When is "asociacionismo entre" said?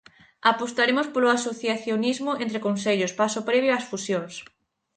1.37-2.59